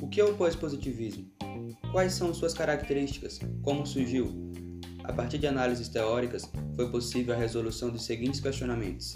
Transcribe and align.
O 0.00 0.08
que 0.08 0.20
é 0.20 0.24
o 0.24 0.34
pós-positivismo? 0.34 1.30
Quais 1.92 2.12
são 2.12 2.34
suas 2.34 2.54
características? 2.54 3.38
Como 3.62 3.86
surgiu? 3.86 4.50
A 5.04 5.12
partir 5.12 5.38
de 5.38 5.46
análises 5.46 5.88
teóricas, 5.88 6.50
foi 6.74 6.90
possível 6.90 7.34
a 7.34 7.38
resolução 7.38 7.90
dos 7.90 8.04
seguintes 8.04 8.40
questionamentos. 8.40 9.14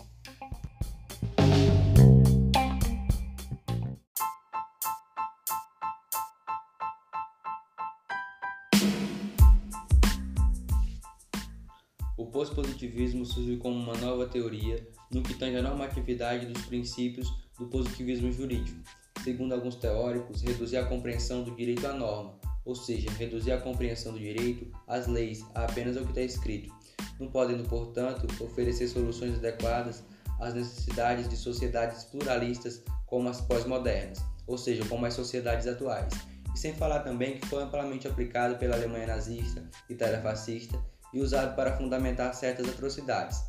O 12.20 12.26
pós-positivismo 12.26 13.24
surgiu 13.24 13.58
como 13.58 13.76
uma 13.76 13.96
nova 13.96 14.26
teoria 14.26 14.86
no 15.10 15.22
que 15.22 15.32
tange 15.32 15.56
a 15.56 15.62
normatividade 15.62 16.44
dos 16.44 16.66
princípios 16.66 17.32
do 17.58 17.66
positivismo 17.68 18.30
jurídico. 18.30 18.78
Segundo 19.24 19.54
alguns 19.54 19.76
teóricos, 19.76 20.42
reduzir 20.42 20.76
a 20.76 20.84
compreensão 20.84 21.42
do 21.42 21.56
direito 21.56 21.86
à 21.86 21.94
norma, 21.94 22.38
ou 22.62 22.74
seja, 22.74 23.10
reduzir 23.12 23.52
a 23.52 23.60
compreensão 23.62 24.12
do 24.12 24.18
direito 24.18 24.70
às 24.86 25.06
leis 25.06 25.42
a 25.54 25.64
apenas 25.64 25.96
ao 25.96 26.02
que 26.02 26.10
está 26.10 26.20
escrito, 26.20 26.70
não 27.18 27.28
podendo, 27.28 27.66
portanto, 27.66 28.26
oferecer 28.44 28.88
soluções 28.88 29.38
adequadas 29.38 30.04
às 30.38 30.52
necessidades 30.52 31.26
de 31.26 31.38
sociedades 31.38 32.04
pluralistas 32.04 32.84
como 33.06 33.30
as 33.30 33.40
pós-modernas, 33.40 34.22
ou 34.46 34.58
seja, 34.58 34.84
como 34.90 35.06
as 35.06 35.14
sociedades 35.14 35.66
atuais. 35.66 36.12
E 36.54 36.58
sem 36.58 36.74
falar 36.74 37.00
também 37.00 37.38
que 37.38 37.46
foi 37.46 37.62
amplamente 37.62 38.06
aplicado 38.06 38.58
pela 38.58 38.76
Alemanha 38.76 39.06
nazista, 39.06 39.66
Itália 39.88 40.20
fascista 40.20 40.78
e 41.12 41.20
usado 41.20 41.54
para 41.56 41.76
fundamentar 41.76 42.34
certas 42.34 42.68
atrocidades. 42.68 43.42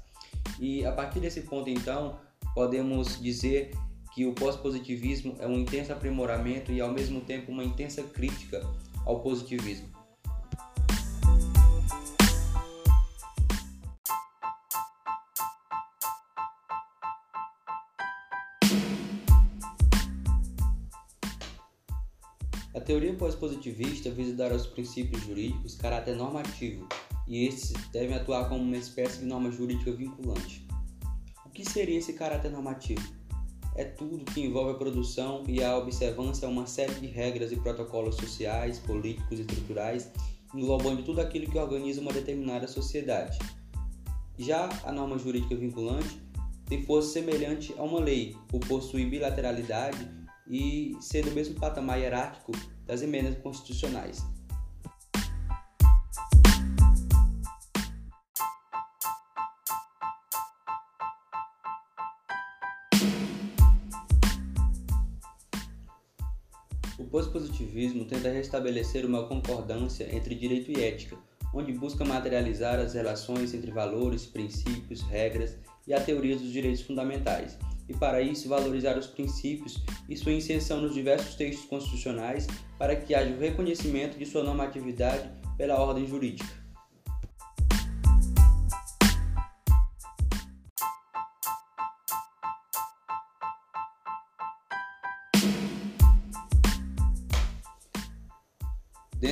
E 0.59 0.85
a 0.85 0.91
partir 0.91 1.19
desse 1.19 1.41
ponto, 1.41 1.69
então, 1.69 2.19
podemos 2.53 3.21
dizer 3.21 3.71
que 4.13 4.25
o 4.25 4.33
pós-positivismo 4.33 5.35
é 5.39 5.47
um 5.47 5.53
intenso 5.53 5.93
aprimoramento 5.93 6.71
e, 6.71 6.81
ao 6.81 6.91
mesmo 6.91 7.21
tempo, 7.21 7.51
uma 7.51 7.63
intensa 7.63 8.03
crítica 8.03 8.61
ao 9.05 9.21
positivismo. 9.21 9.89
A 22.73 22.79
teoria 22.79 23.13
pós-positivista 23.13 24.09
visa 24.09 24.35
dar 24.35 24.51
aos 24.51 24.65
princípios 24.65 25.23
jurídicos 25.23 25.75
caráter 25.75 26.15
normativo 26.15 26.87
e 27.31 27.47
estes 27.47 27.71
devem 27.93 28.13
atuar 28.13 28.49
como 28.49 28.61
uma 28.61 28.75
espécie 28.75 29.19
de 29.19 29.25
norma 29.25 29.49
jurídica 29.49 29.89
vinculante. 29.93 30.67
O 31.45 31.49
que 31.49 31.63
seria 31.63 31.97
esse 31.97 32.11
caráter 32.11 32.51
normativo? 32.51 33.01
É 33.77 33.85
tudo 33.85 34.25
que 34.25 34.41
envolve 34.41 34.71
a 34.71 34.73
produção 34.73 35.45
e 35.47 35.63
a 35.63 35.77
observância 35.77 36.45
a 36.45 36.51
uma 36.51 36.67
série 36.67 36.93
de 36.95 37.07
regras 37.07 37.53
e 37.53 37.55
protocolos 37.55 38.17
sociais, 38.17 38.79
políticos 38.79 39.39
e 39.39 39.43
estruturais, 39.43 40.11
englobando 40.53 41.03
tudo 41.03 41.21
aquilo 41.21 41.49
que 41.49 41.57
organiza 41.57 42.01
uma 42.01 42.11
determinada 42.11 42.67
sociedade. 42.67 43.39
Já 44.37 44.67
a 44.83 44.91
norma 44.91 45.17
jurídica 45.17 45.55
vinculante 45.55 46.21
tem 46.65 46.83
força 46.83 47.13
semelhante 47.13 47.73
a 47.77 47.83
uma 47.83 48.01
lei, 48.01 48.35
por 48.49 48.59
possuir 48.59 49.09
bilateralidade 49.09 50.05
e 50.49 50.97
ser 50.99 51.23
do 51.23 51.31
mesmo 51.31 51.55
patamar 51.55 51.97
hierárquico 51.97 52.51
das 52.85 53.01
emendas 53.01 53.37
constitucionais. 53.37 54.21
O 67.11 67.19
pós-positivismo 67.19 68.05
tenta 68.05 68.29
restabelecer 68.29 69.05
uma 69.05 69.27
concordância 69.27 70.07
entre 70.15 70.33
direito 70.33 70.71
e 70.71 70.81
ética, 70.81 71.17
onde 71.53 71.73
busca 71.73 72.05
materializar 72.05 72.79
as 72.79 72.93
relações 72.93 73.53
entre 73.53 73.69
valores, 73.69 74.25
princípios, 74.25 75.01
regras 75.01 75.57
e 75.85 75.93
a 75.93 75.99
teoria 75.99 76.37
dos 76.37 76.49
direitos 76.49 76.83
fundamentais, 76.83 77.57
e 77.89 77.93
para 77.93 78.21
isso 78.21 78.47
valorizar 78.47 78.97
os 78.97 79.07
princípios 79.07 79.83
e 80.07 80.15
sua 80.15 80.31
inserção 80.31 80.79
nos 80.79 80.93
diversos 80.93 81.35
textos 81.35 81.65
constitucionais 81.65 82.47
para 82.77 82.95
que 82.95 83.13
haja 83.13 83.35
o 83.35 83.39
reconhecimento 83.39 84.17
de 84.17 84.25
sua 84.25 84.41
normatividade 84.41 85.29
pela 85.57 85.81
ordem 85.81 86.07
jurídica. 86.07 86.60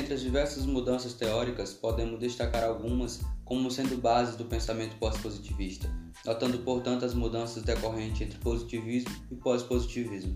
Dentre 0.10 0.24
as 0.26 0.26
diversas 0.26 0.66
mudanças 0.66 1.14
teóricas, 1.14 1.72
podemos 1.72 2.20
destacar 2.20 2.64
algumas 2.64 3.22
como 3.46 3.70
sendo 3.70 3.96
bases 3.96 4.36
do 4.36 4.44
pensamento 4.44 4.98
pós-positivista, 4.98 5.88
notando, 6.26 6.58
portanto, 6.64 7.06
as 7.06 7.14
mudanças 7.14 7.62
decorrentes 7.62 8.22
entre 8.22 8.40
positivismo 8.40 9.12
e 9.30 9.36
pós-positivismo. 9.36 10.34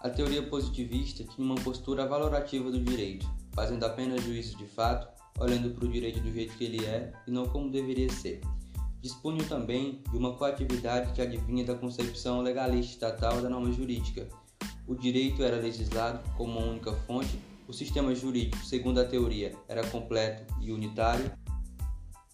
A 0.00 0.10
teoria 0.10 0.42
positivista 0.48 1.22
tinha 1.22 1.46
uma 1.46 1.54
postura 1.54 2.08
valorativa 2.08 2.72
do 2.72 2.80
direito, 2.80 3.24
fazendo 3.54 3.84
apenas 3.84 4.24
juízo 4.24 4.58
de 4.58 4.66
fato 4.66 5.11
olhando 5.38 5.70
para 5.70 5.84
o 5.84 5.88
direito 5.88 6.20
do 6.20 6.32
jeito 6.32 6.56
que 6.56 6.64
ele 6.64 6.84
é 6.84 7.12
e 7.26 7.30
não 7.30 7.46
como 7.46 7.70
deveria 7.70 8.10
ser. 8.10 8.40
Dispunham 9.00 9.44
também 9.48 10.00
de 10.10 10.16
uma 10.16 10.34
coatividade 10.34 11.12
que 11.12 11.20
adivinha 11.20 11.64
da 11.64 11.74
concepção 11.74 12.40
legalista 12.40 12.92
estatal 12.92 13.40
da 13.40 13.48
norma 13.48 13.72
jurídica. 13.72 14.28
O 14.86 14.94
direito 14.94 15.42
era 15.42 15.56
legislado 15.56 16.20
como 16.36 16.58
uma 16.58 16.70
única 16.70 16.92
fonte, 16.92 17.38
o 17.66 17.72
sistema 17.72 18.14
jurídico, 18.14 18.64
segundo 18.64 19.00
a 19.00 19.04
teoria, 19.04 19.54
era 19.68 19.86
completo 19.88 20.54
e 20.60 20.70
unitário. 20.70 21.32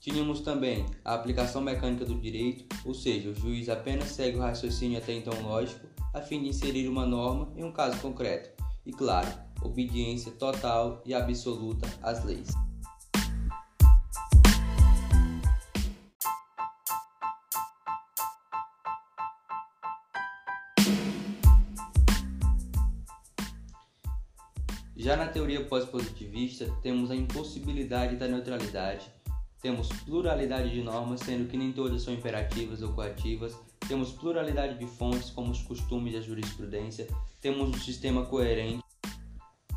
Tínhamos 0.00 0.40
também 0.40 0.84
a 1.04 1.14
aplicação 1.14 1.60
mecânica 1.60 2.04
do 2.04 2.14
direito, 2.14 2.64
ou 2.84 2.94
seja, 2.94 3.30
o 3.30 3.34
juiz 3.34 3.68
apenas 3.68 4.08
segue 4.10 4.36
o 4.36 4.40
raciocínio 4.40 4.98
até 4.98 5.12
então 5.12 5.40
lógico 5.42 5.86
a 6.14 6.20
fim 6.20 6.42
de 6.42 6.48
inserir 6.48 6.88
uma 6.88 7.06
norma 7.06 7.52
em 7.56 7.64
um 7.64 7.72
caso 7.72 7.98
concreto. 8.00 8.50
E 8.84 8.92
claro, 8.92 9.28
obediência 9.62 10.32
total 10.32 11.02
e 11.04 11.14
absoluta 11.14 11.86
às 12.02 12.24
leis. 12.24 12.48
Já 24.98 25.16
na 25.16 25.28
teoria 25.28 25.64
pós-positivista, 25.64 26.68
temos 26.82 27.08
a 27.12 27.14
impossibilidade 27.14 28.16
da 28.16 28.26
neutralidade, 28.26 29.06
temos 29.62 29.86
pluralidade 30.04 30.70
de 30.70 30.82
normas, 30.82 31.20
sendo 31.20 31.48
que 31.48 31.56
nem 31.56 31.72
todas 31.72 32.02
são 32.02 32.12
imperativas 32.12 32.82
ou 32.82 32.92
coativas, 32.92 33.56
temos 33.86 34.10
pluralidade 34.10 34.76
de 34.76 34.86
fontes, 34.88 35.30
como 35.30 35.52
os 35.52 35.62
costumes 35.62 36.14
da 36.14 36.20
jurisprudência, 36.20 37.06
temos 37.40 37.68
um 37.68 37.74
sistema 37.74 38.26
coerente. 38.26 38.82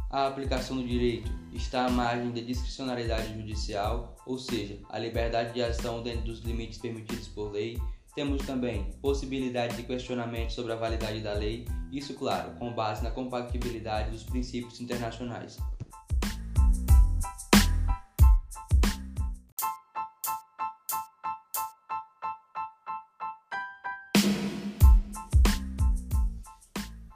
A 0.10 0.26
aplicação 0.26 0.78
do 0.78 0.88
direito 0.88 1.32
está 1.54 1.86
à 1.86 1.90
margem 1.92 2.32
da 2.32 2.42
discricionalidade 2.42 3.32
judicial, 3.36 4.16
ou 4.26 4.40
seja, 4.40 4.80
a 4.90 4.98
liberdade 4.98 5.54
de 5.54 5.62
ação 5.62 6.02
dentro 6.02 6.24
dos 6.24 6.40
limites 6.40 6.80
permitidos 6.80 7.28
por 7.28 7.52
lei, 7.52 7.80
temos 8.16 8.46
também 8.46 8.92
possibilidade 9.02 9.78
de 9.78 9.84
questionamento 9.84 10.52
sobre 10.52 10.74
a 10.74 10.76
validade 10.76 11.22
da 11.22 11.34
lei, 11.34 11.66
isso, 11.92 12.14
claro, 12.14 12.54
com 12.56 12.74
base 12.74 13.04
na 13.04 13.12
compatibilidade 13.12 14.12
dos 14.12 14.24
princípios 14.24 14.82
internacionais. 14.82 15.58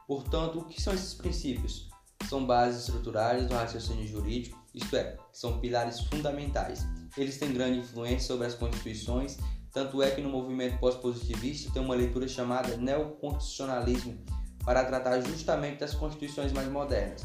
Portanto, 0.08 0.60
o 0.60 0.66
que 0.66 0.82
são 0.82 0.94
esses 0.94 1.14
princípios? 1.14 1.90
São 2.30 2.46
bases 2.46 2.86
estruturais 2.86 3.48
do 3.48 3.54
raciocínio 3.54 4.08
jurídico, 4.08 4.58
isto 4.74 4.96
é, 4.96 5.18
são 5.32 5.60
pilares 5.60 6.00
fundamentais. 6.02 6.86
Eles 7.18 7.38
têm 7.38 7.54
grande 7.54 7.80
influência 7.80 8.28
sobre 8.28 8.48
as 8.48 8.56
constituições 8.56 9.38
tanto 9.76 10.02
é 10.02 10.10
que 10.10 10.22
no 10.22 10.30
movimento 10.30 10.80
pós-positivista 10.80 11.70
tem 11.70 11.82
uma 11.82 11.94
leitura 11.94 12.30
chamada 12.30 12.78
neoconstitucionalismo 12.78 14.18
para 14.64 14.86
tratar 14.86 15.20
justamente 15.20 15.82
das 15.82 15.94
constituições 15.94 16.54
mais 16.54 16.70
modernas. 16.70 17.24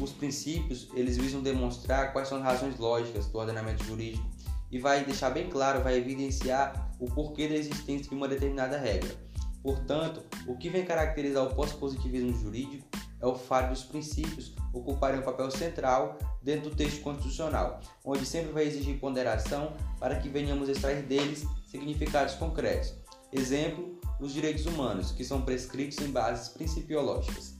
Os 0.00 0.10
princípios, 0.10 0.88
eles 0.92 1.16
visam 1.16 1.40
demonstrar 1.40 2.12
quais 2.12 2.26
são 2.26 2.38
as 2.38 2.44
razões 2.44 2.76
lógicas 2.78 3.28
do 3.28 3.38
ordenamento 3.38 3.84
jurídico 3.84 4.28
e 4.72 4.80
vai 4.80 5.04
deixar 5.04 5.30
bem 5.30 5.48
claro, 5.48 5.80
vai 5.80 5.96
evidenciar 5.96 6.90
o 6.98 7.06
porquê 7.06 7.46
da 7.46 7.54
existência 7.54 8.08
de 8.08 8.14
uma 8.16 8.26
determinada 8.26 8.76
regra. 8.76 9.14
Portanto, 9.62 10.24
o 10.48 10.56
que 10.56 10.68
vem 10.68 10.84
caracterizar 10.84 11.44
o 11.44 11.54
pós-positivismo 11.54 12.32
jurídico 12.40 12.88
é 13.20 13.26
o 13.26 13.34
fato 13.34 13.70
dos 13.70 13.84
princípios 13.84 14.54
ocuparem 14.72 15.20
um 15.20 15.24
papel 15.24 15.50
central 15.50 16.18
dentro 16.42 16.70
do 16.70 16.76
texto 16.76 17.02
constitucional, 17.02 17.80
onde 18.04 18.24
sempre 18.24 18.52
vai 18.52 18.64
exigir 18.64 19.00
ponderação 19.00 19.74
para 19.98 20.16
que 20.16 20.28
venhamos 20.28 20.68
extrair 20.68 21.02
deles 21.02 21.44
significados 21.66 22.34
concretos. 22.34 22.94
Exemplo, 23.32 23.98
os 24.20 24.32
direitos 24.32 24.66
humanos, 24.66 25.12
que 25.12 25.24
são 25.24 25.42
prescritos 25.42 25.98
em 25.98 26.10
bases 26.10 26.48
principiológicas. 26.48 27.57